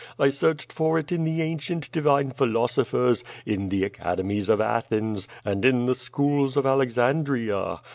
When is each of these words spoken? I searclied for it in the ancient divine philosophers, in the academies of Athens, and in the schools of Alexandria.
I 0.17 0.29
searclied 0.29 0.71
for 0.71 0.97
it 0.97 1.11
in 1.11 1.25
the 1.25 1.43
ancient 1.43 1.91
divine 1.91 2.31
philosophers, 2.31 3.23
in 3.45 3.69
the 3.69 3.83
academies 3.83 4.49
of 4.49 4.59
Athens, 4.59 5.27
and 5.45 5.63
in 5.63 5.85
the 5.85 5.93
schools 5.93 6.57
of 6.57 6.65
Alexandria. 6.65 7.81